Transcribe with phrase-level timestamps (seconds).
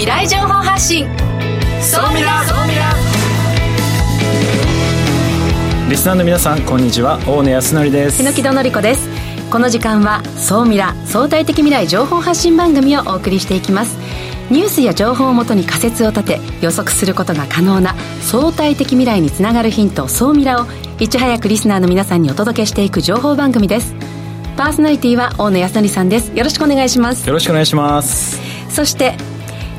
[0.00, 1.06] 未来情報発信。
[1.82, 2.94] ソミラソミラ
[5.90, 7.18] リスナーの皆さんこんにちは。
[7.26, 8.32] 大野康則です。
[8.32, 9.06] 木戸典子です。
[9.50, 13.98] この時間は総ミラ相対的未来情報発信番組をお送りしていきます。
[14.50, 20.66] ニュースや情報をもとに仮説を立て予測することが可能な相対的未来につながるヒント総ミラを
[20.98, 23.94] いち早くリスナーの皆さんにお届けしていく情報番組です。
[24.56, 26.34] パーソナリティは大野康則さんです。
[26.34, 27.26] よろしくお願いします。
[27.26, 28.40] よろしくお願いします。
[28.70, 29.14] そして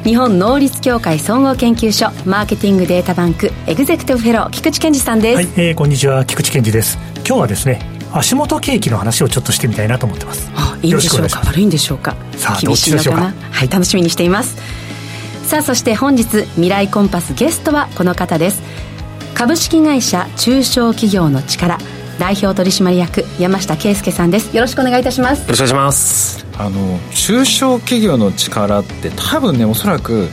[0.03, 5.35] 日本能率協会総合研究所マーケティングデータバンクエグゼクティブフェロー菊池健二さんです。
[5.35, 6.97] はい、えー、こんにちは菊池健二です。
[7.17, 7.79] 今日はですね
[8.11, 10.49] 足元景気の話をちょっとしてみたいなと思ってます。
[10.55, 11.41] あいいんでしょうか？
[11.45, 12.15] 悪いんでしょうか？
[12.35, 13.31] さあどっちでしょうか？
[13.51, 14.57] はい楽しみにしています。
[15.47, 18.63] さあそして本日未来コンパスゲストはこの方です。
[19.35, 21.77] 株式会社中小企業の力
[22.17, 24.55] 代表取締役山下圭介さんです。
[24.55, 25.41] よろしくお願いいたします。
[25.43, 30.27] よろしくお願いしますあの中小企業の力って多分ねおそらく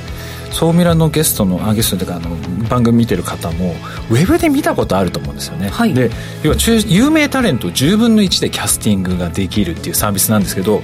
[0.53, 2.37] 総ミラのゲストのあゲストというかあの
[2.69, 3.75] 番組見てる方も
[4.11, 6.11] ウェブで見たことあると思うんですよね、はい、で
[6.43, 10.83] 要は中有名タレント10分の1でキャスティングができるっていうサービスなんですけど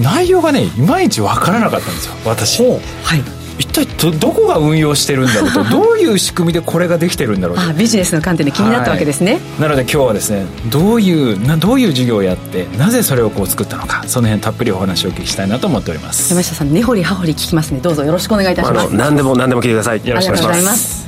[0.00, 2.14] 内容がねいまいち分からなかったんですよ。
[2.24, 2.62] 私。
[2.62, 2.76] は
[3.16, 3.20] い。
[3.20, 3.41] 一
[3.72, 7.62] 体どどこが運用してるんだろうと どういう仕組みでこれができてるんだろうと。
[7.62, 16.30] あビジネスの観点で気になったわけですね、はい、なので今日はですねどういうなどういう事業をやってなぜそれをこう作ったのかその辺たっぷりお話をお聞きしたいなと思っております。
[16.30, 17.80] 山下さん根掘り葉掘り聞きますね。
[17.82, 20.06] どうぞよろしくお願いいたします、まあ、何でも何でも聞いてください。
[20.06, 21.02] よろしくお願いします。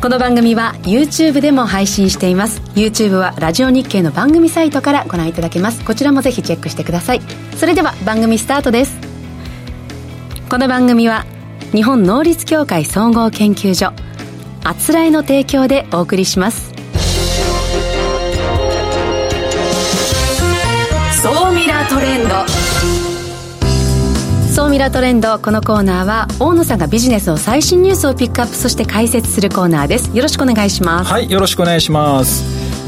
[0.00, 2.60] この番組は YouTube でも配信しています。
[2.74, 5.84] YouTube はラジオ日経の番組サイトからご覧いただけます。
[5.84, 7.20] こちらもぜひチェックしてください。
[7.56, 8.96] それでは番組スタートです。
[10.48, 11.24] この番組は
[11.72, 13.92] 日本能率協会総合研究所
[14.62, 16.70] あつらえの提供でお送りします。
[21.22, 22.34] 総ミラートレンド。
[24.52, 30.14] 総ミラートレンドこのコーナーは大野さんがビジネスの最新ニュースをピックアップそして解説するコーナーです。
[30.14, 31.10] よろしくお願いします。
[31.10, 32.44] はいよろしくお願いします。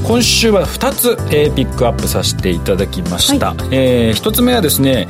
[0.07, 5.09] 今週は2つ、えー、ピックアップさせていただきました、はい、えー、1つ目はですね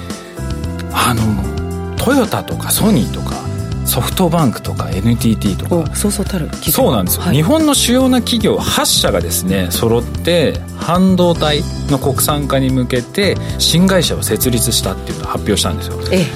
[0.92, 3.43] あのトヨタとかソニーとか
[3.84, 5.94] ソフトバンクとか NTT とか。
[5.94, 6.48] そうそうたる。
[6.54, 16.26] そうなんですよ、はい、日本の主要な企業8社がですね揃って半導体の国産化に向けて新会社を設立したっていうのを発表したんですよ、ええ、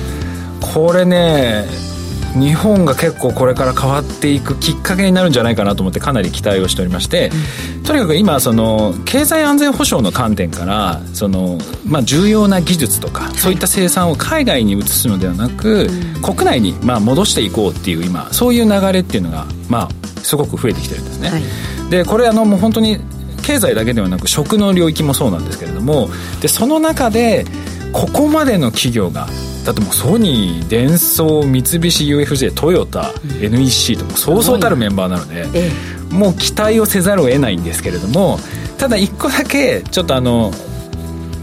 [0.60, 1.87] これね
[2.34, 7.30] 日本が結構これから変わっていくきっかけになるんじゃないかなと思ってかなり期待をしておりまして、
[7.76, 21.30] うん、とにかく今その経済安全保障の観点からその、まあ、重要な技術とかそういった生産を海外に移すのではなく、うん、国内にまあ戻していこうっていう今そういう流れっていうのがまあすごく増えてきてるんですね。
[21.30, 21.42] はい、
[21.90, 22.98] でこれあのもう本当に
[23.42, 26.10] 経済だけではなく食の領域もそうなんですけれども
[26.42, 27.46] でその中で
[27.92, 29.26] ここまでの企業が
[29.68, 35.70] だってもうソニーデンソー三菱 UFJ トヨタ、うん、NEC ともそうそうたるメンバーなので、え
[36.10, 38.38] え、もう期待をせざるを得ないんですけれども
[38.78, 40.52] ただ一個だけちょっとあの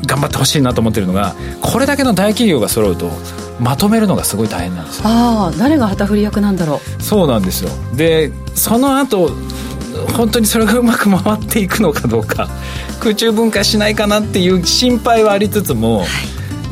[0.07, 3.11] 頑張ってほしいなと思ってるのがこれだけの大企業が揃うと
[3.59, 5.03] まとめるのがすごい大変なんですよ。
[5.07, 7.03] ああ誰が旗振り役なんだろう。
[7.03, 7.69] そうなんですよ。
[7.95, 9.29] でその後
[10.17, 12.49] 本当にそれがうまく回っていくのかどうか
[12.99, 16.07] 空中分解しないかなっていう心配はありつつも、はい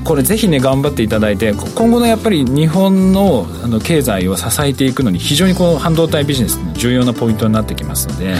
[0.03, 8.35] これぜひね頑張っていただいて今後のやっぱり日本のあの経済を支えていくのに非常にこの半導体ビジネスの重要なポイントになってきますので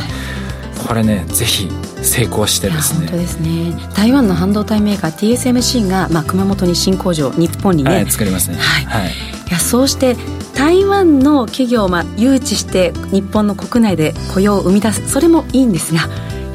[0.88, 1.70] これねぜひ
[2.04, 3.08] 成功してですね。
[3.08, 3.74] 本当ですね。
[3.96, 8.58] 台湾の半導体メーカー TSMC が、まあ、熊本に新工場日本にね、はい、作りますね。
[8.58, 9.14] はい、はい、い
[9.50, 10.18] やそうして
[10.54, 15.08] 台湾の企業をまあ誘致して日本の国内で雇用を生み出す。
[15.10, 16.02] それもいいんですが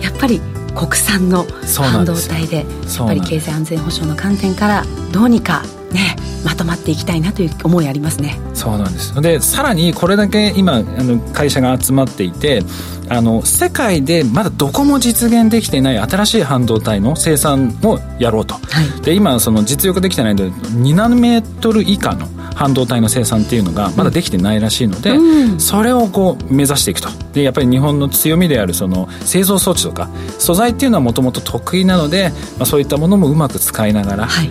[0.02, 0.40] やっぱり
[0.78, 1.44] 国産の
[1.76, 2.66] 半導体でやっ
[3.08, 8.38] ぱり経済安全保障の観点からどうにかねまとまっていきたいなという思いありますね。
[8.54, 9.20] そうなんです。
[9.20, 12.62] でさらにこれだけ今あの会社が集まっていて
[13.08, 27.08] あの世界でまだどこも実現できていない新しい半導体の生産をやろうと、はい、で今その実力できてないので2ナノメートル以下の半導体の生産っていうのがまだできてないらしいので、うん、それをこう目指していくと。
[27.32, 30.10] でやっぱり日本の強みであるその製造装置とか
[30.40, 34.50] 素材っていうのはもともと得意なので、まあ、そういったものもうまく使いながら、はい、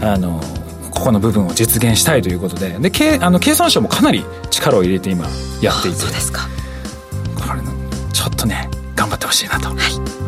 [0.00, 0.40] あの
[0.90, 2.70] ここの部分を実現したいということで。
[2.70, 5.26] で経あの経産省もかなり力を入れて今
[5.60, 5.98] やっていて。
[5.98, 6.48] そうですか。
[7.34, 7.60] これ
[8.14, 9.68] ちょっとね頑張ってほしいなと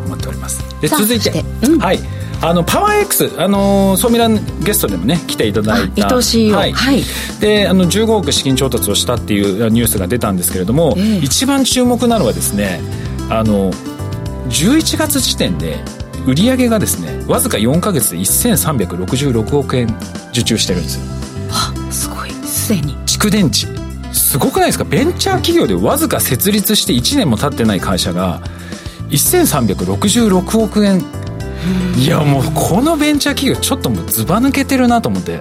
[0.05, 6.07] 思っております、で続いて、うん、はいあのパワー X あのソーミランゲストでもね来ていただいた。
[6.07, 7.03] 伊藤 CEO はい、はい、
[7.41, 12.79] であの15億資金調達をしたっていうニュースが出たんですけれども、えー、一番注目なのはですね
[13.29, 13.71] あの
[14.49, 15.83] 11月時点で
[16.25, 19.87] 売上がですねわずか4か月で1366億円
[20.31, 21.01] 受注してるんですよ。
[21.51, 22.29] あすごい。
[22.31, 22.95] すでに。
[23.05, 23.67] 地蓄電池。
[24.13, 24.85] すごくないですか？
[24.85, 28.41] ベンチャー企業でわずか設立して1年も経ってない会社が
[29.09, 31.03] 1366億円
[31.97, 35.39] いやもうこのベンチャー企業ちょっともうずば抜けてるなと思って。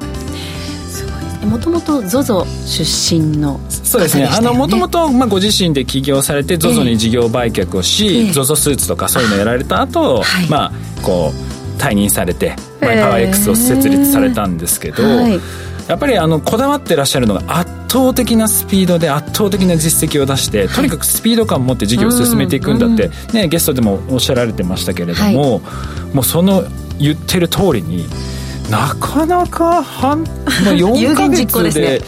[1.46, 4.28] もともと ZOZO 出身のそうですね。
[4.52, 10.72] もともとご自身で起業されて ZOZO に事業売却をし、えー、ZOZO スーツとかそういうのやられた後、はい、まあ
[11.02, 15.40] こう退任されて、まあ、パワー X を設立されたんですけど、えーはい。
[15.88, 26.64] やっぱりあのこだわってらっしゃるのが圧倒的なスピードで圧倒的な実績を出してとにかくスピード感を持って事業を進めていくんだって、ね、ゲストでもおっしゃられてましたけれども、はい、もうその
[26.98, 28.06] 言ってる通りに
[28.70, 30.22] なかなか半、
[30.64, 32.02] まあ、4か月で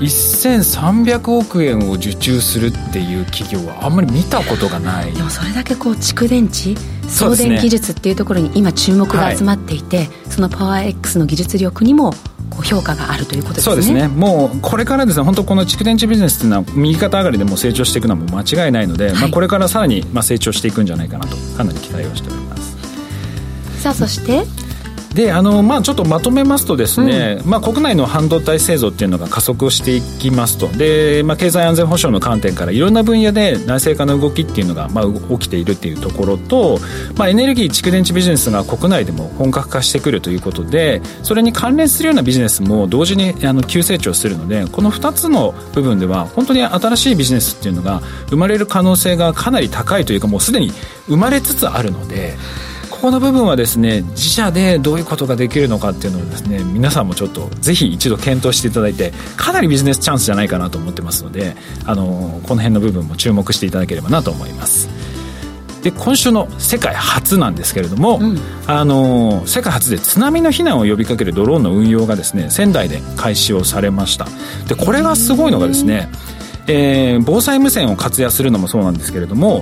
[0.00, 5.12] 1300億円を受注するっていう企業はあんまり見たことがない。
[5.12, 12.14] でもそれだけこう蓄電池送電技術っていうところに今注目が集まっていてそのパワー X の技術力にも
[12.62, 13.64] 評価があるということですね。
[13.64, 14.08] そうですね。
[14.08, 22.76] もうこれからですね本当この蓄電池ビジネスっていうのは右肩上がりでも成長していくのはもう間違いないので、はい、まあ、これからさらにまあ成長していくんじゃないかなとかなり期待をしております。
[23.80, 24.44] さあそして
[25.14, 36.78] であの、まあ、ちょっとまとめますとですね、うん、まあ、国内の半導体製造っていうのが加速していきますとで、まあ、経済安全保障の観点からいろんな分野で内製化の動きっていうのが、まあ、起きているっていうところと、
[37.16, 50.70] まあ、エネルギー蓄電池ビジネスが国内でも本格化してくるということでそれに関連するようなビジネスも同時にあの急成長するのでこの2つの部分では本当に新しいビジネスっていうのが生まれる可能性がかなり高いというかもうすでに
[51.06, 52.36] 生まれつつあるので。
[52.98, 61.54] ここの部分はですね自社でどういうことができるのかっていうのをですね皆さんもちょっとぜひ一度検討していただいてかなりビジネスチャンスじゃないかなと思ってますので
[61.86, 64.88] あのこの辺の部分も注目していただければなと思います。
[65.82, 74.26] で今週の世界初なんですけれども、うん、あの世界初で津波の避難を呼びかけるドローンの運用がですね仙台で開始をされました。
[74.66, 76.10] でこれがすごいのがですね、
[76.66, 79.60] えー、防災無線を活用するのもそうなんですけれども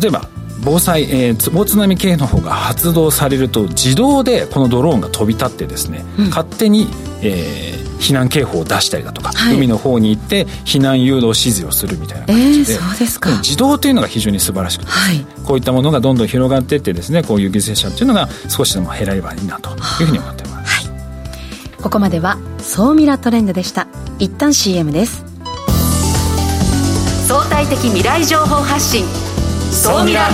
[0.00, 0.28] 例えば
[0.64, 6.88] 防災、えー、大津波警報が発動されると自動でこのドローンが飛び立ってですね、うん、勝手に、
[7.22, 13.30] えー、避難警報を出したりだとか、はい、海の方に行って避難誘導指示をするみたいな感じで,、えー、そうですか。
[13.38, 23.86] 自動というのが非常に素晴らしくて、はい、こういったものがどんどん広がっていってですねこういう犠牲者っていうのが少しでも減らればいいなというふうに思っています、はい、ここまでは総ミラトレンドでした。
[24.18, 25.24] 一旦 CM です。
[27.28, 29.04] 相対的未来情報発信
[29.70, 30.28] 総ミラ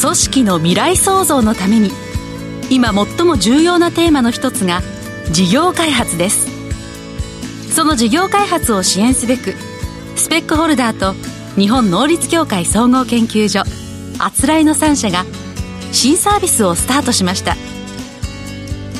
[0.00, 1.90] 組織の未来創造のために
[2.70, 4.80] 今最も重要なテーマの一つが
[5.30, 6.48] 事業開発です。
[7.72, 9.54] その事業開発を支援すべく
[10.16, 11.14] スペックホルダーと
[11.60, 13.62] 日本能率協会総合研究所
[14.18, 15.24] あつらいの3社が
[15.92, 17.56] 新サービスをスタートしました。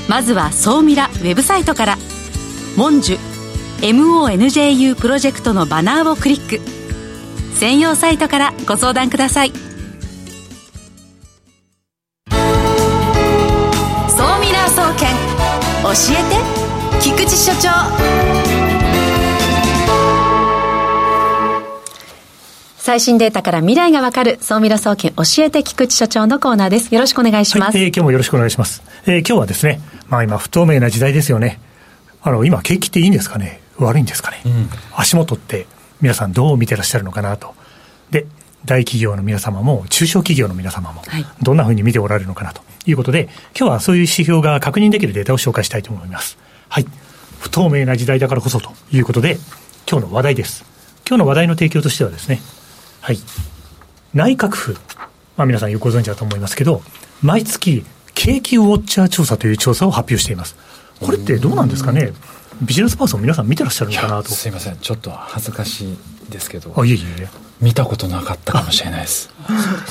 [0.09, 2.10] まずは総ミラウェブサイトから。
[2.77, 3.19] モンジュ
[3.81, 6.61] MONJU プロジェクトのバナーをクリック。
[7.57, 9.51] 専用サイトからご相談ください。
[9.51, 9.57] 総
[14.41, 15.09] ミラー総研
[15.83, 16.37] 教えて
[17.03, 17.71] 菊池所長。
[22.79, 26.95] 最新データから未来がわかる総ミラ総研教えて菊池所長のコーナーです。
[26.95, 31.61] よろしくお願いします、はい、えー、今日もよろしくお願いします、えー、今日はですねまあ今不透明な時代ですよね。
[32.23, 33.61] あの今景気っていいんですかね？
[33.79, 35.67] 悪いんですかね、うん、足元って
[36.01, 37.55] 皆さんどう見てらっしゃるのかなと
[38.11, 38.27] で
[38.67, 41.03] 大企業の皆様も中小企業の皆様も
[41.41, 46.37] どんなふうに見ておられるのかなということで、今日はそういう指標が確認できるデータを紹介したいと思います。
[46.69, 46.87] はい。
[47.39, 49.39] 不透明な時代だからこそということで、
[49.91, 50.65] 今日の話題です。
[51.09, 52.41] 今日の話題の提供としてはですね、
[53.01, 53.19] はい。
[54.13, 54.77] 内閣府、
[55.37, 56.83] まあ皆さんよくご存知だと思いますけど、
[57.23, 57.85] 毎月、
[58.15, 60.57] 景気ウォッチャー調査という調査を発表しています。
[61.01, 62.13] これってどうなんですかね？
[62.63, 64.31] ビジネスパーソン皆さん見てらっしゃるのかなと。
[64.31, 64.77] すいません。
[64.77, 65.97] ちょっと恥ずかしい
[66.31, 66.75] ですけど。
[66.77, 67.29] あ、いえいえ。
[67.61, 69.31] 見たことなかったかもしれないです。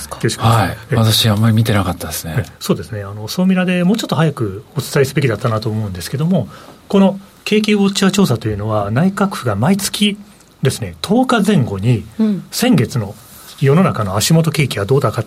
[0.10, 0.48] そうですか。
[0.48, 0.78] はい。
[0.96, 2.46] 私あんまり見てなかったですね。
[2.60, 3.04] そうですね。
[3.04, 6.48] あの、総ミラでもうちょっと早くお伝えすべきだったなと思うんですけども、
[6.88, 10.18] この景気ウォッチャー調査というのは内閣府が毎月
[10.62, 12.06] ですね、10日前後に、
[12.52, 13.16] 先月の
[13.60, 15.24] 世の中の足元景気はどうだか、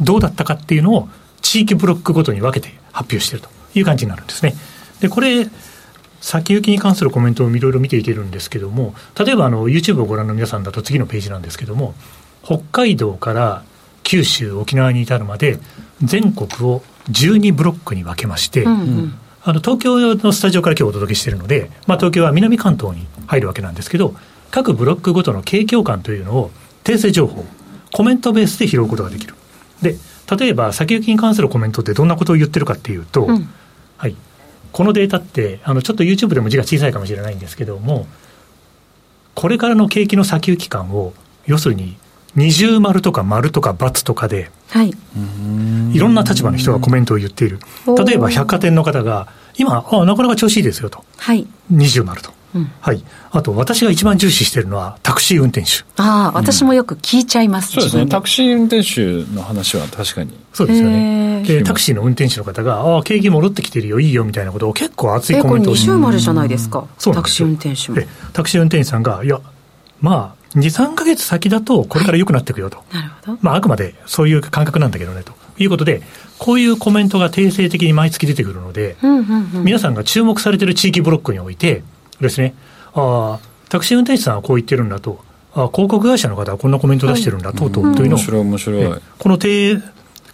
[0.00, 1.08] どうだったかっていうのを
[1.42, 4.54] 地域ブロックごとに分けて発表しているという感じになるんですね。
[5.00, 5.48] で、これ、
[6.20, 11.94] 先行きに関するコメントをいろいろ見ていけるんですけども、例えばあの YouTube をご覧の皆さんだと次のページなんですけども、
[12.42, 13.62] 北海道から
[14.02, 15.58] 九州、沖縄に至るまで、
[16.02, 24.14] 全国を12ブロックに分けまして、うんうん、あの東京のスタジオから今日お届けしているので、まあ、東京は南関東に入るわけなんですけど、
[24.50, 26.50] 各ブロックごとの景況感というのを
[26.84, 27.44] 訂正情報、
[27.92, 29.34] コメントベースで拾うことができる。
[29.82, 29.96] で、
[30.36, 33.48] 例えば先行きに関するコメントってどんなことを言ってるかっていうと、うん、
[33.96, 34.16] はい、
[34.72, 38.06] このデータってあのちょっと YouTube でも字が小さいかもしれないんですけども
[39.34, 41.12] これからの景気の先行き感を
[41.46, 41.96] 要するに
[42.34, 47.58] 二重丸とか丸とか×とかで、はい、いろんな立場の人がコメントを言っている。
[48.06, 52.30] 例えば百貨店の方が今あなかなか調子いいですよと、はい、二重丸と
[52.80, 55.84] はい、あと私が一番重視しているのはタクシー運転手。
[55.96, 58.06] ああ、私もよく聞いちゃいます、そうですね。
[58.06, 60.32] タクシー運転手の話は確かに。
[60.52, 61.42] そうですよね。
[61.46, 68.06] でタクシーの運転手の方がああ景気戻ってきてるよいいよみたいなことを結構熱いコメントをして二重じゃないですか、そうタクシー運転手も。
[68.32, 69.40] タクシー運転手さんがいや
[70.00, 73.38] まあ23か月先だとこれから良くなっていくよと、はい、なるほど。
[73.42, 75.32] まあ、あくまでそういう感覚なんだけどねと。
[75.58, 76.02] いうことで
[76.38, 81.82] こういうコメントが定性的に毎月出てくるので、うんうんうん、皆さんが注目されている地域ブロックにおいて
[82.20, 82.54] ですね
[82.94, 85.18] あタクシー運転手さんはこう言ってるんだと、
[85.52, 89.00] あ広告会社の方はこんなコメント出してるんだ、とうとうというのを、面白い、面白い。
[89.18, 89.82] この定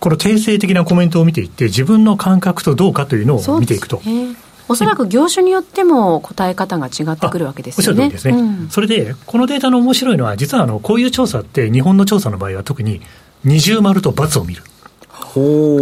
[0.03, 4.03] この定性的なコメントを見ていって、自分の感覚とどうかというのを見ていくと。
[4.69, 8.09] おそらく業種によっても答え方が違ってくるわけですよね。
[8.09, 13.01] ですね、うん、それで、このデータの面白いのは、実はあのこういう調査って、日本の調査の場合は特に
[13.45, 14.62] 二重丸と×を見る。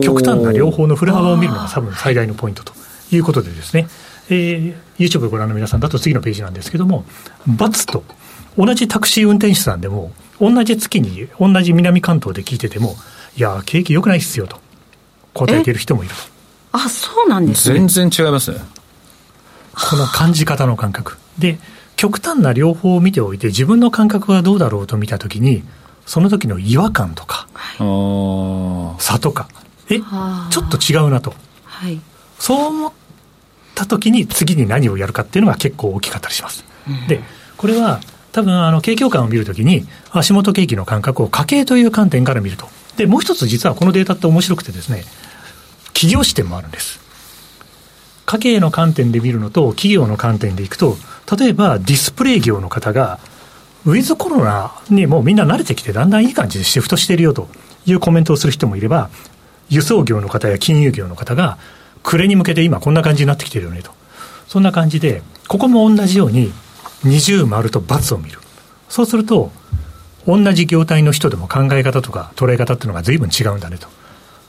[0.03, 2.73] 極端な両方の振れ幅を見るのが多分最大のポイントと
[3.11, 3.89] いうことでですね。
[4.31, 7.05] えー、YouTube をご覧の皆さんだと次のページなんですけども、
[7.49, 8.05] ×と、
[8.57, 12.97] 同じタクシー運転手さんでも、同じ月に、同じ南関東で聞いてても、
[13.37, 14.59] いや、景気良くないっすよと、
[15.35, 16.21] 答えている人もいると。
[16.73, 17.87] あ、そうなんですね。
[17.87, 18.59] 全然違いますね。
[19.75, 21.19] この感じ方の感覚。
[21.39, 21.59] で、
[21.97, 25.65] 極端な両方を見ておいて、自分の感覚はどうだろうと見たときに、
[26.07, 29.49] その時の違和感とか、はい、差とか、
[29.89, 31.35] え、ちょっと違うなと。
[31.65, 32.01] はい、
[32.39, 32.93] そう思っ
[33.81, 36.65] った時に次に何をやるかっていうのが結構大きかったりします。
[37.09, 37.21] で、
[37.57, 38.01] これは
[38.33, 42.69] 多分あの景況感を見るときに足元景気の感覚を家計という観点から見ると。
[42.97, 45.05] で、もう一つ実はこのデータって面白くてですね、
[45.93, 47.01] 企業視点もあるんです。
[48.27, 50.97] 家計の観点で見るのと企業の観点でいくと、
[51.37, 53.19] 例えばディスプレイ業の方が、
[53.85, 57.49] ウィズコロナにもうみんな慣れてきて、だんだんいい感じでシフトしてるよと
[57.87, 59.11] いうコメントをする人もいれば、
[59.69, 61.59] 輸送業の方や金融業の方が、
[62.03, 63.93] 暮れに向けて今こんな感じになってきてるよねと。
[64.49, 66.53] そんな感じで、ここも同じように
[67.05, 68.39] 二重丸と×を見る。
[68.89, 69.53] そうすると、
[70.27, 73.89] 同じ業態の人でも考え方とか捉え方っていうのが随分違うんだねと。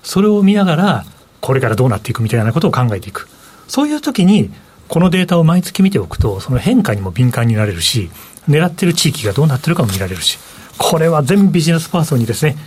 [0.04, 1.06] それを見ながら、
[1.40, 3.28] これからどうなっていくみたいなことを考えていく。
[3.68, 4.52] そういう時に、
[4.88, 8.10] このデータを毎月見ておくと、その変化にも敏感になれるし、
[8.50, 10.38] 狙ってる地域がどうなってるかも見られるし、
[10.78, 12.58] これは全ビジネスパーソンにですね、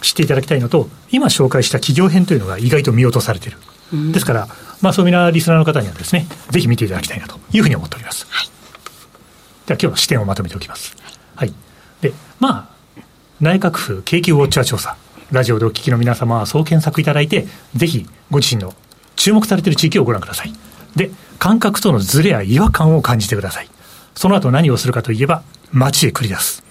[0.00, 3.58] 知っていただきたいのと、今紹介した企業編というのが意外と見落とされている。
[4.12, 4.48] ですから、
[4.80, 8.26] まあ、そういうなリスナーの方にはですね、ぜひ見ていただきたいなというふうに思っております。
[8.28, 8.48] はい、
[9.66, 10.96] では、今日の視点をまとめておきます。
[11.34, 11.52] はい。
[12.00, 13.02] で、まあ、
[13.40, 14.96] 内閣府景気ウォッチャー調査、
[15.30, 18.74] ラジオでお聞きの皆様はそう検索いただいて、ぜひご自身の
[19.16, 20.52] 注目されている地域をご覧ください。
[20.96, 23.68] で、感覚とのズレや違和感を感じてください。
[24.14, 26.62] その後何をするかといえば、街へ繰り出す。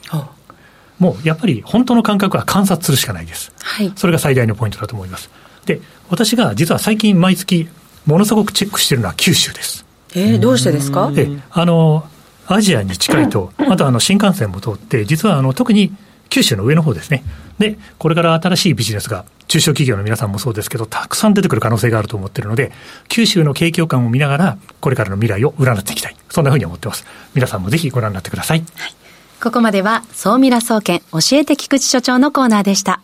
[0.99, 3.51] もうやっぱり本当の感覚は観察するしかないです。
[3.61, 5.29] はい、それが最大のポイントだと思います。
[5.65, 5.81] で、
[6.13, 7.67] 私が実は最近毎月
[8.05, 9.83] ものすごくチェックしてるのは九州です。
[10.13, 11.11] えー、どうしてですか？
[11.17, 12.07] え、あの、
[12.45, 15.91] アジアに近いと、あとあの新幹線も通って、実はあの特に
[16.29, 17.23] 九州の上の方ですね。
[17.57, 22.71] で、これから新しいビジネスが、中小企業の皆さんもそうですけど、たくさん出てくる可能性があると思ってるので、
[23.07, 26.15] 九州の景況感を見ながら、これからの未来を占っていきたい。
[26.29, 27.05] そんなふうに思ってます。
[27.33, 28.59] 皆さんもぜひご覧になってください。
[28.59, 28.95] はい、
[29.41, 33.01] ここまでは、総ミラ総研教えて菊池所長のコーナーでした。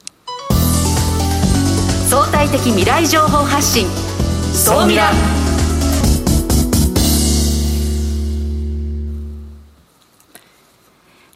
[2.10, 3.88] 相対的未来情報発信
[4.52, 5.12] 総ミラ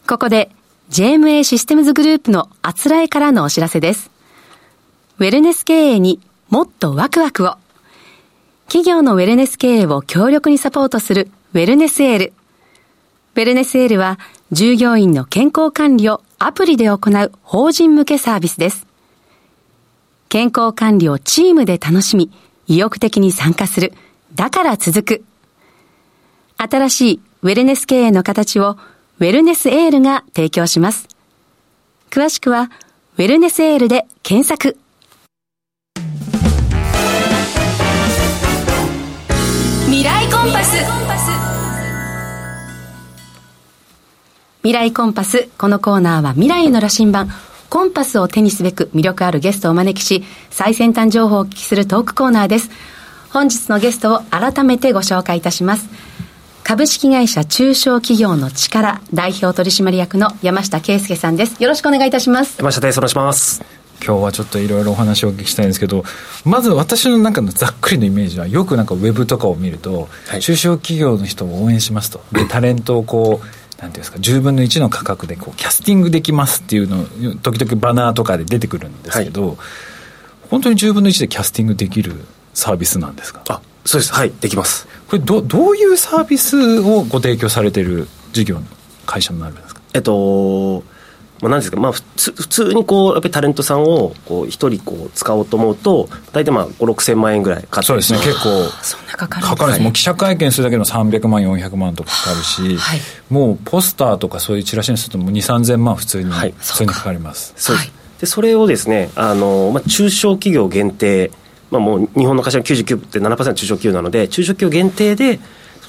[0.08, 0.50] ここで
[0.90, 4.10] JMA システムズグループのあつらえからのお知らせです。
[5.20, 7.58] ウェルネス経営にもっとワクワクを。
[8.66, 12.34] 企業のウェルネス経営を強力にサポートするウェルネスエール。
[13.36, 14.18] ウェルネスエールは
[14.52, 18.88] 従業員の健康管理をアプリで行う法人向けサービスです。
[20.34, 22.32] 健康管理をチームで楽しみ、
[22.66, 23.94] 意欲的に参加する。
[24.34, 25.24] だから続く。
[26.58, 28.76] 新しいウェルネス経営の形を
[29.20, 31.08] ウェルネスエールが提供します。
[32.10, 32.72] 詳しくは、
[33.20, 34.76] ウェルネスエールで検索。
[39.86, 40.78] 未来コンパス。
[44.64, 45.48] 未来コンパス。
[45.60, 47.30] このコーナーは未来への羅針盤。
[47.74, 52.70] コンパスを手にすべく魅力あるゲストをお招きし、最先端情報をお聞きするトークコーナーです。
[53.32, 55.90] 本日のゲストを改めてご紹介いたします。
[56.64, 61.64] 株式会社中小企業の力代表取締役の山下圭介さんです。
[61.64, 62.58] よろしくお願いいたします。
[62.60, 63.00] 山下です。
[63.00, 63.64] お願いします。
[64.06, 66.04] 今日はちょっといろいろお話をお聞きしたいんですけど
[66.44, 77.06] まず私の中のざっくりのイメージはよくなんかウェブとかを見ると、はい、中小企業の人を応援しますとでタレントをこうなんていうんですか10分の1の価格でこうキャスティングできますっていうの
[77.38, 79.58] 時々バナーとかで出てくるんですけど、はい、
[80.50, 82.14] 本当に10分の1でキャスティングできる
[82.54, 83.42] サービスなんですか？
[83.50, 84.14] あそうです。
[84.14, 84.88] はいできます。
[85.08, 88.66] これどどういうサービスをご提供されてる事業の
[89.06, 89.82] 会社になるんですか？
[89.94, 90.84] えっと
[91.42, 98.20] まあ、なんですか、まあ、普通普通にこうやっぱりタレントさんをこう一人こう使おうと思うと大体まあ5 6千万円ぐらいかかそうですね。
[98.20, 103.00] 結構そんなかかるかかるもう記者会見するだけでも300万400万とかかかるし、はい、
[103.30, 107.54] もうポスターとかそういうチラシにするともう2 3 0万普通に、はい、普通にかかります。
[107.58, 107.78] そう
[108.20, 111.32] でそれをですねあの、まあ、中小企業限定
[111.74, 115.40] まあ、もう日本の会社の99.7%中小企業なので中小企業限定で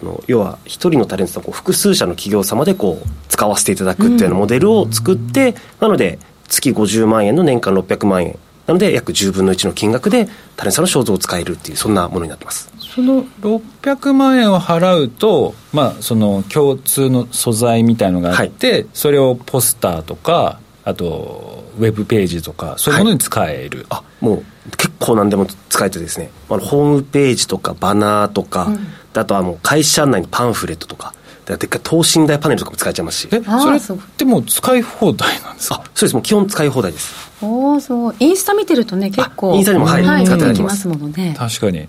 [0.05, 8.39] その要は一人のタレントさんを複数社の企業様でこう使わせていただくっていうようなモデルを作って、うん、なので月50万円の年間600万円。
[8.67, 12.73] なので約10分の1の金額でタレントさんの肖像を使えるっていうそんなものになってます。
[12.79, 24.45] その600万円を払うと、まあ、その共通の素材みたいのがあって、はい、それをポスターとかあとウェブページとかそういうものに使える、はい、あもう
[24.77, 28.87] 結構何でも使えてですね、あのホームページとかバナーとか、うん
[29.21, 31.15] あとはもう会社内のパンフレットとか、
[31.47, 33.29] でっかい等身大パネルとかも使えちゃいますし。
[33.31, 33.81] え、それっ
[34.17, 35.83] てもう使い放題なんですか？
[35.95, 36.15] そうです。
[36.15, 37.15] もう基本使い放題です。
[37.43, 38.15] おおすごい。
[38.21, 39.55] インスタ見てるとね、結構。
[39.55, 41.35] インスタにも、はい、はい、使っていただきますものね。
[41.39, 41.89] 確かに。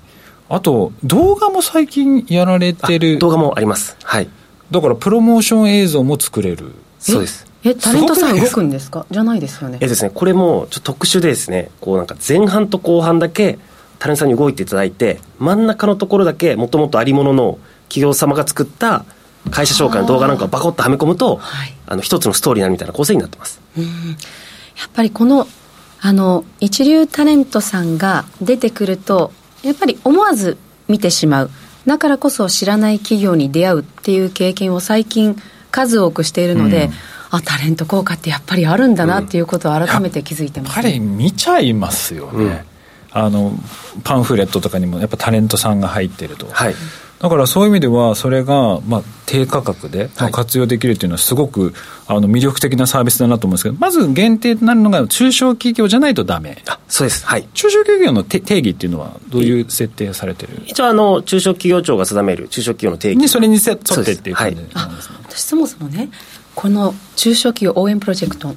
[0.49, 3.17] あと、動画も最近やられてる。
[3.17, 3.95] 動画もあります。
[4.03, 4.27] はい。
[4.69, 6.73] だから、プロモーション映像も作れる。
[6.99, 7.47] そうです。
[7.63, 9.05] え、タレントさん動くんですか？
[9.09, 9.77] じゃないですよね。
[9.81, 13.57] えですね、これもちょっと特殊でですね、こうなんか前半と後半だけ、
[13.99, 19.05] タレントさんに動いていただいて、真ん中のところだけ、もともとありものの、企業様が作った
[19.51, 23.61] 会社紹介の動画なんかをバコッとはめ込むと、はい、あの一つのストーリーなみたいな構成になってます。
[23.77, 25.47] やっぱりこの
[26.01, 29.31] あの一流タレントさんが出てくると
[29.63, 31.51] やっぱり思わず見てしまう。
[31.85, 35.39] だからこそ知らない企業に出会うっていう経験を最近
[35.71, 36.93] 数多くしているので、うん、
[37.31, 42.59] あタレント効果ってやっぱりあるんだなっていうことを改めて気づいてます、ね、やっぱり見ちゃいますよね、うん、
[43.17, 43.53] あの
[44.03, 46.75] パンフレットとかにもやっぱタレントさんが入ってると、はい、
[47.19, 51.73] だからそういう意味では、それが、まあ、低価格で活用できるというのは、すごく
[52.07, 60.61] あの魅力的なサービスだなと思うんですけど、まず限定となるのが、中小企業じゃないとだめそうです、はい、中小企業の定義っていうのは、どういう設定されてる？
[60.65, 63.21] 一応あの、中小企業庁が定める中小企業の定義。
[63.21, 65.15] にそれに沿ってっていう感じなんですね。
[65.29, 66.09] 私、そもそもね、
[66.53, 68.53] この中小企業応援プロジェクト、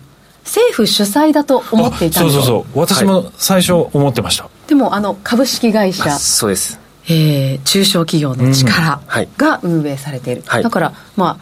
[0.49, 4.49] 政府主催だと思っていたんですそうそうそう、私も最初思ってました。
[4.67, 6.11] でもあの株式会社。
[6.19, 6.81] そうです。
[7.11, 9.01] えー、中小企業の力
[9.39, 11.39] が運営されている、はい、だからま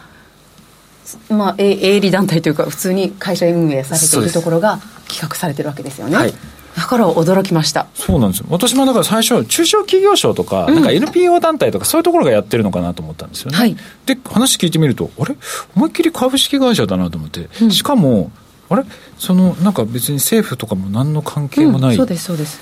[1.29, 6.33] あまあ、営利団体というか普通に会社運営されているところが企画されてるわけですよね、はい、
[6.75, 7.87] だから驚きました。
[7.95, 8.47] そうなんですよ。
[8.49, 15.35] 私もだから最初中小企業省とか,、なんか NPO 団体とかそういうところがやってるのかなと思ったんですよね、はい、で話聞いてみるとあれ？
[15.75, 18.31] 思いっきり株式会社だなと思って、うん、しかも
[18.69, 18.83] あれ？
[19.17, 22.59] そのなんか別に政府とかも何の関係もない、うん、そうですそうです。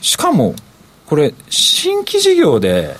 [0.00, 0.54] しかも
[1.06, 2.94] これ、新規事業で、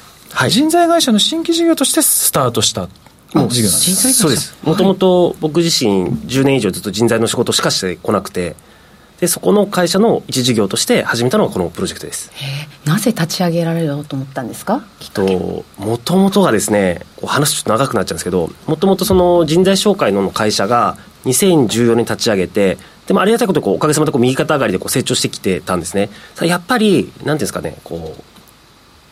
[0.48, 2.92] 人材会社の新規事業としてスタートした事
[3.35, 4.57] 業なんですそうです。
[4.62, 8.57] もともと僕自身10年以上ずっと人材の仕事しかしてこなくて、
[9.20, 12.33] で、そこの会社の一事業として始めたのがこのプロジェクトです。
[12.87, 14.83] なぜ立ち上げられようと思ったんですか？
[15.12, 26.11] と、もともとがですね、話ちょっと長くなっちゃうんですけど、もともとその人材紹介の会社が2014年立ち上げて、でもありがたいことこうおかげさまでこう右肩上がりでこう成長してきてたんですね。
[26.42, 28.16] やっぱり、なんていうんですかね、こ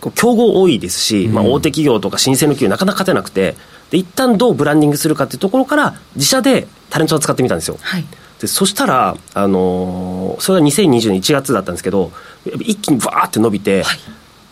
[0.03, 3.57] う、競合多いですし、うん、まあ、大手企業とか新生の企業なかなか勝てなくて、
[3.91, 7.79] で、一旦どうブランディングするかっていうところから、自社でタレントを使ってみたんですよ。
[7.81, 8.05] はい、
[8.41, 12.13] でそしたら、あのー、それが2020年1月だったんですけど、
[12.61, 13.99] 一気にわーって伸びて、はい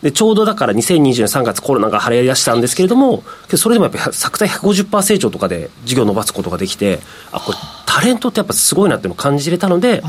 [0.05, 3.23] でちょうどだから2020年3月コロナが流行りだしたんですけれども
[3.57, 6.99] それでもやっぱり昨年150%成長とかで事業を伸ばすことができて
[7.31, 10.03] あこれタレントってやっぱすごいなっていうのを感じれたので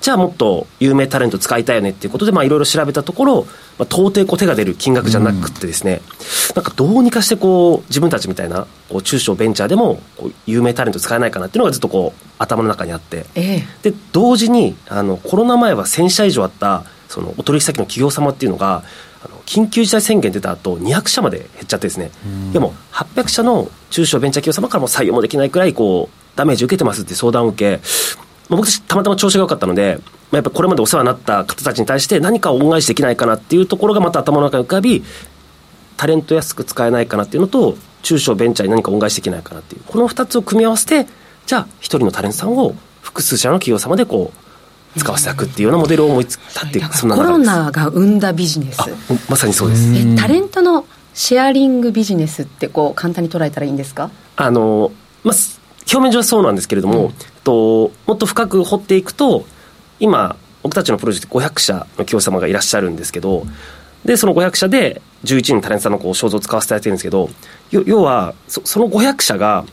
[0.00, 3.44] じゃあもっと有名タレント使いたいよねっていうことでいろいろ調べたところ、
[3.78, 6.00] まあ、到底こう手が出る金額じゃなくてですね、
[6.50, 18.82] うん、なんかどうにかしてこう自分たちみたいなこう中小ベンチャーでもこう有名タレント使えないかなっていうのがずっとこう頭の中にあって、ええ、で同時にあのコロナ前は1000社以上あったそのお取引先の企業様っていうのが
[19.50, 22.12] 緊急事態宣言出た後200社まで減っちゃってですね、
[22.52, 27.82] でも800社の中小ベンチャー企業様からも採用もできないくらいこうダメージ受けてますって相談を受け、
[28.48, 29.98] 僕たまたま調子が良かったので、
[30.30, 35.02] まあ、やっぱこれまでお世話になった方たちに対して何か恩返しできないかなっていうところがまた頭の中に浮かび、
[35.96, 41.10] タレント安く使えないかなっていうのと、中小ベンチャーに何か恩返しできないかなっていう、この2つを組み合わせて、
[41.46, 44.49] じゃあ、1人のタレントさんを複数社の企業様でこう、
[44.96, 48.78] 使わせていくっていうようなモデルを思いついたっていう、そんなコロナが生んだビジネス。
[49.28, 49.92] まさにそうです。
[49.94, 54.10] えタレントのシェアリングビジネスってこう簡単に捉えたらいいんですか？
[54.36, 55.34] あの、まあ、
[55.92, 57.12] 表面上はそうなんですけれども、うん、
[57.44, 59.44] ともっと深く掘っていくと
[59.98, 63.44] 今僕たちのプロジェクト500社の企業様がいらっしゃるんですけど、
[64.04, 67.28] でその500社で11人のタレントさんのこう肖像を使わせていただいてるんですけど
[67.70, 69.64] 要はそその500社が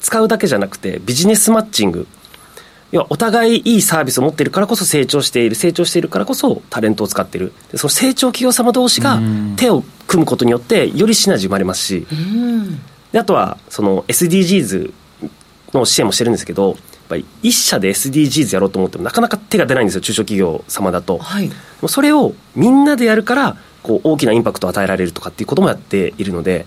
[0.00, 2.08] 使うだけじゃなくてビジネスマッチング
[2.92, 7.52] 要はお互いいいサービスを持っているからこそ成長している成長しているからこそタレントを使っている。
[7.74, 9.20] その成長企業様同士が
[9.56, 12.06] 手を組むことによってよりシナジー生まれますし。
[13.12, 14.92] であとはその SDGs
[15.72, 16.76] の支援もしてるんですけどやっ
[17.08, 21.50] ぱり一社で SDGs やろうと思ってもなかなか手が出ないんですよ中小企業様だと、はい、
[21.88, 26.66] それをみんなでやるからこう大きなインパクトを与えられるとかっていうこともやっているので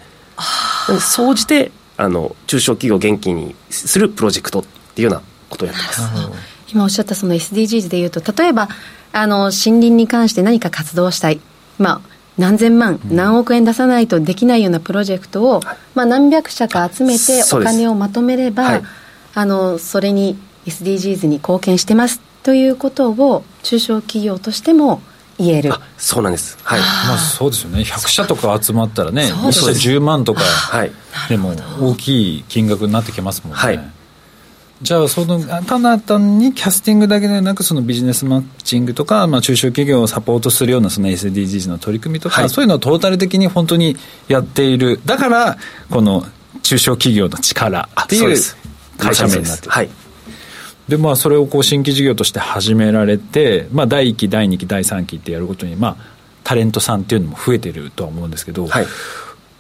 [1.00, 4.64] 総じてあの中小企業を元気にするプロジェクトっ
[4.96, 6.56] ていうようなことをやってます。
[6.72, 8.70] 今おっしゃったその SDGs でいうと例えば
[9.12, 11.40] あの森林に関して何か活動したい、
[11.78, 18.84] まあ、何千万、うん、何億円出さないとできないようなプロジェクトを、はい、まあ、何百社か集めてお金をまとめれば、はい、
[19.36, 25.02] あのそれに SDGs に貢献してますということを中小企業としても
[25.38, 25.72] 言える。
[25.98, 26.58] そうなんです。
[26.64, 26.80] はい。
[26.80, 27.82] まあそうですよね。
[27.82, 30.42] 100社とか集まったらね1社10万とか
[31.30, 33.95] でも大きい金額になってきますもんね、はい
[34.82, 43.96] じゃあそのただ単にキャスティングだけではなくそのビジネスマッチングとか、まあ、中小企業をサポートするようなその SDGs の取り組みとか、はい、そういうのをトータル的に本当に
[44.28, 45.58] やっているだから
[45.90, 46.26] この
[46.62, 48.38] 中小企業の力っていう
[48.98, 49.72] 会社名になってる。
[49.72, 49.90] はい。
[50.90, 58.86] でまあ、それをこう新規事業として始められて、まあ、第1期、第2期、第3期ってやることに、まあ、タレントさんっていうのも増えてるとは思うんですけど、はい、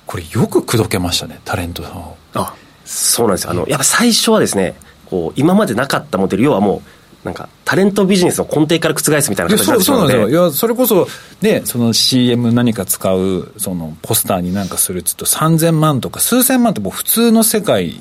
[0.06, 2.18] これ、よく口説けましたね、タレントさんを。
[2.36, 2.54] あ
[2.86, 3.46] そうなんです。
[3.46, 4.76] よあのやっぱ最初はですね
[5.10, 6.82] こう今までなかったモデル要はも
[7.24, 10.30] うなんかタレントビジネスの根底から覆すみたいな形になそうなんですよ。
[10.30, 11.08] いやそれこそ
[11.42, 18.00] ねその CM 何か使うそのポスターになんかするっつうと3000万とか数千万ってもう普通の世界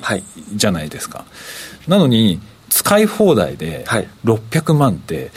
[0.53, 1.25] じゃないですか、は
[1.87, 2.39] い、なのに
[2.69, 3.85] 使い放題で
[4.25, 5.31] 600万って、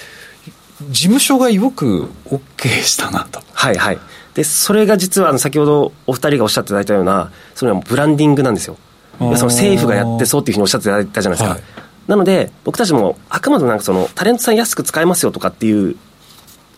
[0.91, 3.41] 事務所がよく OK したなと。
[3.53, 3.99] はいはい。
[4.35, 8.77] でそれが実は先ほどお二人がおっしゃっていただいたようなそれはブランディングなんですよ
[9.19, 11.63] その政府がやってそうっていうふうにおっしゃっていただいたじゃないですか、はい、
[12.07, 15.97] なので僕たちもあくまでもなんかそのタレントさん安く使えますよとかっていう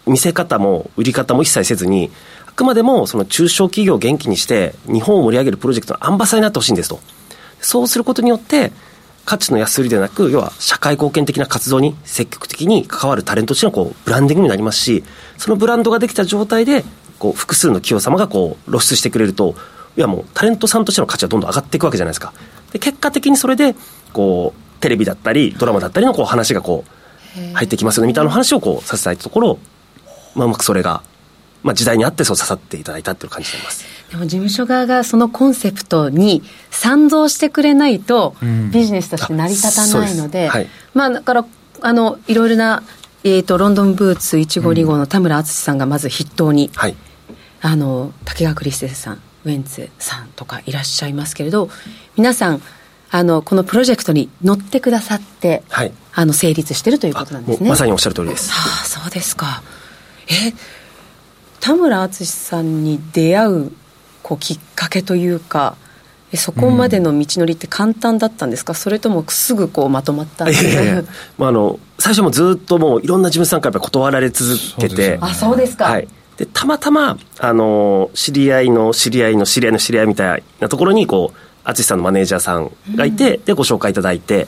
[0.07, 2.11] 見せ方も売り方も一切せずに
[2.46, 7.00] あくまでもその中小企業を元気にして日本を盛り上げるプロジェクトのアンバサダーになってほしいんですと。
[7.61, 8.72] そうすることによって
[9.24, 15.05] 価値の安売りではなく要は社会貢献的な活動に積極的に関わるタレントとしてのこうブランディングになりますし
[15.37, 16.85] そのブランドができた状態で
[17.18, 19.55] こう複数の企業様がこう露出してくれると
[19.96, 22.33] いやもうタレントさんとしての価値はどんどん上がっていくわけじゃないですか。
[22.72, 23.74] で結果的にそれで
[24.12, 29.59] こうテレビだったりドラマだったりのこう話がこう入ってきますよねみたいな話をこうさせたいところ、
[30.35, 31.03] まあ、うまくそれが、
[31.62, 33.85] まあ、時代にあってそう刺さっていただいたっていう感じになります。
[34.11, 38.35] でも事務所側がそのコンセプトに賛同してくれないと
[38.72, 41.44] ビジネスとして成り立たないので、うんはい、まあだから
[41.83, 42.83] あのいろいろな
[43.22, 46.96] えーと、ロンドンブーツ152号の田村淳さんがまず筆頭に、はい、
[47.61, 51.70] あの竹川クリステスさんウェンツさんとかいらっしゃいますけれど
[52.16, 52.62] 皆さん
[53.11, 57.68] あのこのプロジェクトに乗ってくださって、はい、あの成立してるということなんですね。
[57.68, 59.62] まさにおっしゃる通りです、はあ、そうですか。
[60.29, 60.55] え
[61.59, 63.72] 田村淳さんに出会う
[64.22, 65.76] こうきっかけというか
[66.35, 76.09] そこまでの道のりって簡単だったんですか、うん、それともすぐこうまとまったんですか、まあ、あの最初もずっともういろんな事務参加やっぱ断られ続けて、ね、あそうですか、はい
[76.40, 84.46] でたまたまあの知り合いの知り合いの知り合いの知り合いみたいなところにこう淳さんのマネージャーさんがいて、うん、でご紹介いただいて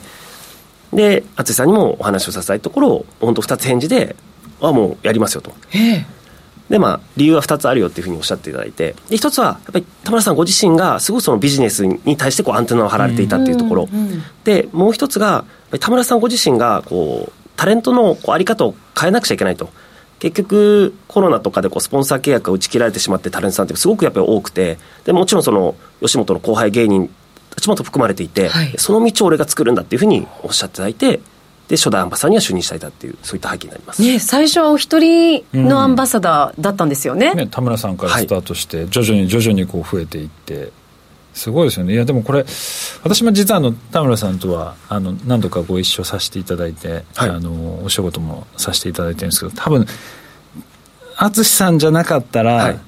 [0.91, 4.15] で淳さんにもお話をさせたいところ本当2つ返事で
[4.59, 5.53] 「あもうやりますよ」と。
[6.69, 15.45] でまあ、理由は2つあるよっていうふうにおっしゃっていただいてで1つはやっぱり田村さんご自身がすごくそのビジネスに対してこうアンテナを張られていたっていうところ、うん、でもう1つが
[15.79, 19.69] 田村さんご自身がこうタレントのこうあり方を変えなくちゃいけないと。
[20.23, 27.13] 結局コロナとかでこうスポンサー契約が打ち切られてしまってタレントさんってすごくやっぱり多くてでもちろんその吉本の後輩芸人
[27.49, 31.19] たちも含まれていて、はい、その道を俺が作るんだっていうふうにおっしゃっていただいて
[31.67, 37.31] で初代アンバサダーには就任したいだっていうそういった背景になります、ね、最初はお一人のアンバサダーだったんですよね。
[37.33, 37.37] うん。
[37.37, 40.71] ね、田村さんからスタートして、徐々に徐々にこう増えていって
[41.33, 41.93] すごいですよね。
[41.93, 42.45] いやでもこれ
[43.03, 49.85] 私も実はあの田村さんとはあの何度かご一緒させていただいて、はい、あのお仕事もさせていただいてるんですけど多分
[51.17, 52.79] 淳さんじゃなかったら、はい、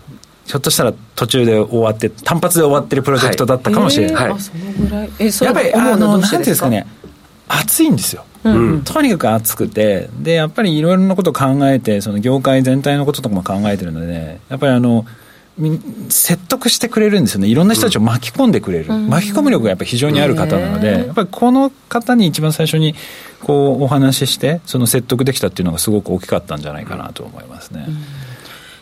[0.45, 5.09] ひょっとしたら途中で終わって単発で終わってるプロジェクトだったかもしれない、はい、そのぐらい？
[5.19, 6.87] えそやっぱりあのなんていうんですかね。
[7.47, 8.25] 熱いんですよ。
[8.43, 8.83] うん。
[8.83, 10.09] とにかく熱くて。
[10.19, 15.05] でやっぱりいろいろなことを考えてその業界全体のこととかも考えてるのでやっぱりあの
[16.09, 17.47] 説得してくれるんですよね。
[17.47, 22.93] いろんな人たちを巻き込んでくれる、うん、巻き込む力がやっぱり非常にある方なので、やっぱりこの方に一番最初に
[23.41, 27.95] こうお話ししてその説得できたっていうのがすごく大きかったんじゃないかなと思いますね、うん、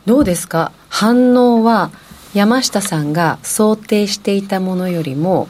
[0.05, 0.71] どうですか？
[0.89, 1.91] 反応は
[2.33, 5.49] 山下さんが想定していたものよりも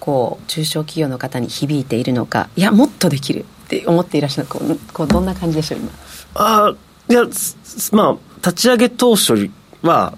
[0.00, 5.90] こう中小企業の方に響いているのかいやもっとできるって思っていらっしゃるこうこうどんな感じでしょう今？
[6.34, 6.74] あ
[7.08, 7.22] いや
[7.92, 9.50] まあ立ち上げ当初
[9.82, 10.12] は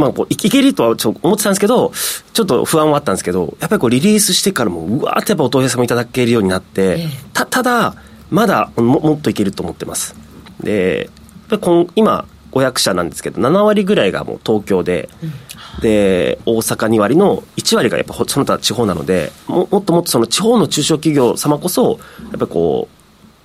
[0.00, 1.92] まあ、こういけるとはちょ思ってたんですけど、
[2.32, 7.94] ちょっと不安はあったんですけど、やっぱりこうリリースしてからも、うわーってやっぱお問い合わせもいただけるようになって、たただ、
[8.30, 10.16] まだももっといけると思ってます。
[10.60, 11.10] で、
[11.50, 15.32] やっぱり今、500社なんですけど、7割ぐらいがもう東京で、うん
[15.80, 22.88] で大阪2割の1割がやっぱその他地方なのでももっともっとその地方の中小企業様こそやっぱりこ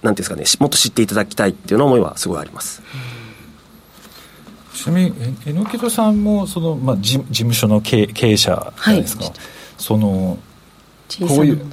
[0.04, 2.82] うなんていうんですかねもっと知っていただきたいっていうの思いはすごいあります。
[4.76, 5.12] ちなみに
[5.46, 9.34] 榎木戸さんもその、まあ、事事務所の経経営者じゃないですか、はい、
[9.78, 10.38] その
[11.28, 11.66] こういう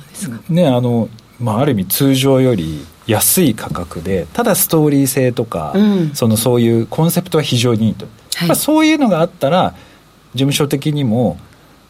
[0.49, 1.09] ねあの、
[1.41, 9.75] まあ、ある意味通常より安い価格でただストーリー性とか、うん、そのそういうコンセプトは非常にいいと、はい、そういうのがあったら
[10.35, 11.38] 事務所的にも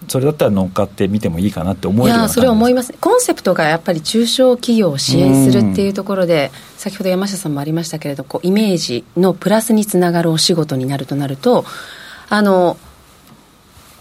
[0.09, 2.93] それだったら乗っかってみてもいいかなって思えるいやそれ思います。
[3.01, 11.65] コンセプトがやっぱり中小企業を支援するっていうところで、先ほど山下さんもありましたけれどこうイメージのプラスにつながるお仕事になるとなると
[12.29, 12.77] あの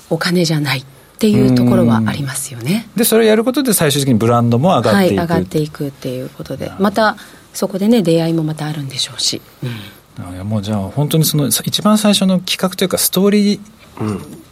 [0.10, 0.86] お金じゃないっ
[1.20, 2.90] ていうところはありますよね。
[2.96, 7.16] でそれをやることで最終的にブランドも上がっていく、はい、上がっていくっていうことでまた
[7.54, 13.60] そこでね出会いもまたあるんでしょうし、うん、いやもうじゃあ本当にその一番最初の企画というかストーリー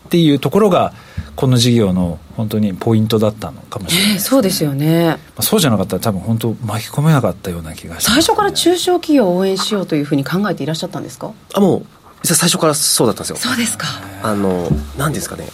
[0.09, 0.91] っていうところが
[1.35, 11.31] この事業の本当にポイントだったのかもしれない、ね、そうですよね、まあ、そうじゃなかったら多分本当巻き込めなかったような気がします、ね、最初から中小企業を応援しようというふうに考えていらっしゃったんですか？
[11.53, 11.85] あもう
[12.23, 13.35] 実は最初からそうだったんですよ。
[13.37, 13.85] そうですか。
[14.23, 14.67] あの
[14.97, 15.47] 何ですかね。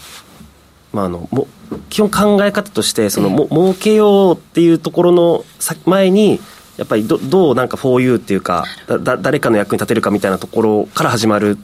[0.93, 1.47] まあ、あのも
[1.89, 5.45] 基本考え方としてそのも、儲けようっていうところの
[5.85, 6.39] 前に
[6.77, 11.57] やっぱりどどうなんか 4U っていうかだ誰かの役に立てるかみたいなところから始まる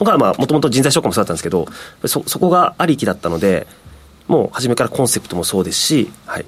[0.00, 1.66] のが、もともと人材紹介もそうだったんですけど、
[2.06, 3.66] そ、そこがありきだったので、
[4.26, 6.46] もう初めからコンセプトもそうですし、はい。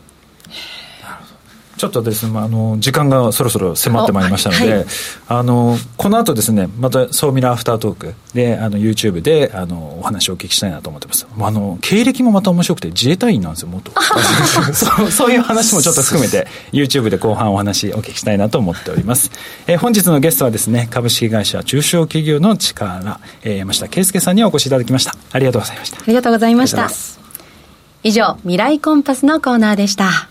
[1.76, 4.86] ちょっとですね、まあ、あの時間がそろそろ迫ってまいりましたので、はい、
[5.28, 11.26] あのこの後ですねまた「総ミラアフタートークで」あの YouTube であのお話をお聞きしたいなと思ってます。
[11.38, 13.92] あの経歴もまた面白くて自衛隊員なんですよ元。
[14.72, 19.30] そうそういう話もちょっと含めて YouTube で後半お話お聞きしたいなと思っております、
[19.66, 25.14] えー、本日のゲストはですね株式会社中小企業の力、えー、山下圭介さんにお越しいただきました。
[25.32, 25.98] ありがとうございました。
[25.98, 26.90] ありがとうございました。
[28.06, 30.28] 以上未来コンパスのコーナーでした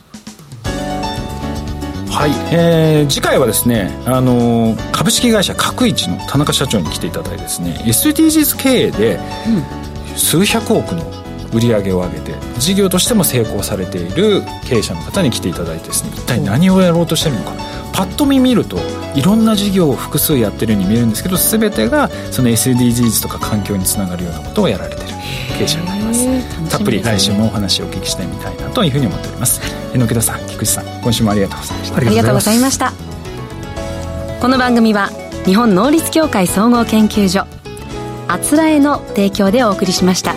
[2.15, 9.19] はい、えー、次回はですね、あのー、株式会社角一の田中社長に来ていただいてですね SDGs 経営で
[10.15, 11.03] 数百億の
[11.53, 17.53] 売り上げを上げて事業としても成功されている経営者の方に来ていただいてですね一体何をやろうとしてるのか。
[17.93, 18.77] パッと見見ると
[19.15, 25.07] いろんな事業を複数やってるように見えるんですけど全てがその SDGs とか環境につながるようなことをやられてる
[25.57, 26.24] 経営者になります
[26.69, 29.61] たっぷり来週もお話をお聞きしてみたいなというふうに思っております。
[29.93, 31.97] 榎田さん菊池さん今週もありがとうございました。
[31.97, 32.93] ありがとうございました。
[34.41, 35.09] この番組は
[35.45, 37.47] 日本能率協会総合研究所
[38.27, 40.35] あつらえの提供でお送りしました